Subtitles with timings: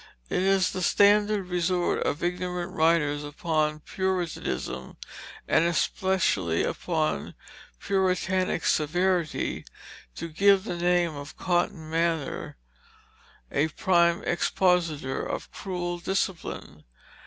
[0.31, 4.97] It is the standard resort of ignorant writers upon Puritanism,
[5.47, 7.35] and especially upon
[7.79, 9.63] Puritanic severity,
[10.15, 12.57] to give the name of Cotton Mather
[13.51, 16.83] as a prime expositor of cruel discipline.